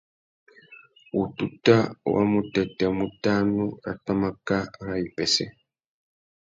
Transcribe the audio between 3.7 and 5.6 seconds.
râ pwámáká râ wipêssê.